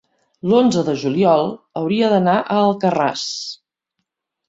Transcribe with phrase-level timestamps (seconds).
[0.51, 1.53] l'onze de juliol
[1.83, 3.31] hauria d'anar a Alcarràs.